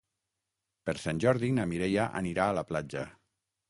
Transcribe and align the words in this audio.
Per 0.89 0.95
Sant 1.03 1.21
Jordi 1.25 1.53
na 1.59 1.69
Mireia 1.75 2.09
anirà 2.25 2.49
a 2.51 2.61
la 2.63 2.69
platja. 2.75 3.09